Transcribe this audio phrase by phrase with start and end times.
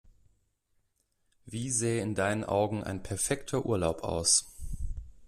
[1.45, 4.47] Wie sähe in deinen Augen ein perfekter Urlaub aus?